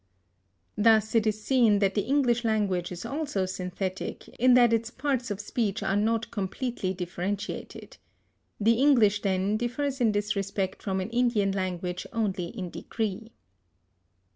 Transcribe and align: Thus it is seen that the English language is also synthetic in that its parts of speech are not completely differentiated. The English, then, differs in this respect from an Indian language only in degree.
Thus 0.79 1.13
it 1.13 1.27
is 1.27 1.43
seen 1.43 1.77
that 1.77 1.93
the 1.93 2.01
English 2.01 2.43
language 2.43 2.91
is 2.91 3.05
also 3.05 3.45
synthetic 3.45 4.27
in 4.39 4.55
that 4.55 4.73
its 4.73 4.89
parts 4.89 5.29
of 5.29 5.39
speech 5.39 5.83
are 5.83 5.95
not 5.95 6.31
completely 6.31 6.91
differentiated. 6.91 7.97
The 8.59 8.73
English, 8.79 9.21
then, 9.21 9.57
differs 9.57 10.01
in 10.01 10.11
this 10.11 10.35
respect 10.35 10.81
from 10.81 11.01
an 11.01 11.11
Indian 11.11 11.51
language 11.51 12.07
only 12.13 12.45
in 12.47 12.71
degree. 12.71 13.29